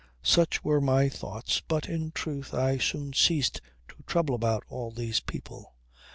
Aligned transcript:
Such 0.23 0.63
were 0.63 0.81
my 0.81 1.09
thoughts, 1.09 1.61
but 1.67 1.87
in 1.87 2.11
truth 2.11 2.55
I 2.55 2.79
soon 2.79 3.13
ceased 3.13 3.61
to 3.89 3.95
trouble 4.07 4.33
about 4.33 4.63
all 4.67 4.89
these 4.89 5.19
people. 5.19 5.75